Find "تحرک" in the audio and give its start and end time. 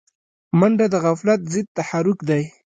1.77-2.19